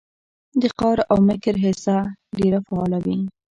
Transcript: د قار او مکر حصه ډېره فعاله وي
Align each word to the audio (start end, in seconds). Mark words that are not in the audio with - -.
د 0.61 0.63
قار 0.79 0.97
او 1.11 1.17
مکر 1.27 1.55
حصه 1.63 1.95
ډېره 2.37 2.59
فعاله 2.67 2.99
وي 3.05 3.17